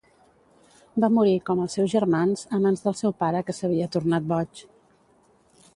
Va 1.03 1.09
morir, 1.17 1.35
com 1.49 1.61
els 1.65 1.75
seus 1.77 1.91
germans, 1.93 2.43
a 2.59 2.61
mans 2.65 2.83
del 2.87 2.97
seu 3.03 3.15
pare 3.21 3.45
que 3.49 3.57
s'havia 3.59 3.91
tornat 3.97 4.27
boig. 4.33 4.65